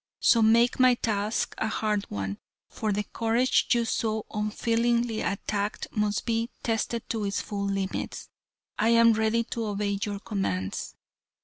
So 0.19 0.41
make 0.41 0.79
my 0.79 0.95
task 0.95 1.53
a 1.59 1.67
hard 1.67 2.05
one, 2.09 2.39
for 2.67 2.91
the 2.91 3.03
courage 3.03 3.67
you 3.71 3.85
so 3.85 4.25
unfeelingly 4.33 5.21
attacked 5.21 5.85
must 5.91 6.25
be 6.25 6.49
tested 6.63 7.07
to 7.09 7.23
its 7.23 7.39
full 7.39 7.65
limits. 7.65 8.27
I 8.79 8.89
am 8.89 9.13
ready 9.13 9.43
to 9.51 9.63
obey 9.67 9.99
your 10.01 10.17
commands." 10.19 10.95